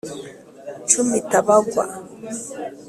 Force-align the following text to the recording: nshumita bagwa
nshumita 0.83 1.37
bagwa 1.47 1.83